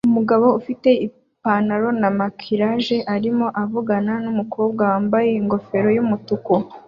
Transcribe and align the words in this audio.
Umugabo 0.09 0.45
ufite 0.59 0.89
ipanaro 1.05 1.89
na 2.01 2.09
maquillage 2.17 2.97
arimo 3.15 3.47
avugana 3.63 4.13
numukobwa 4.23 4.81
wambaye 4.91 5.29
ingofero 5.39 5.89
yumutuku 5.97 6.53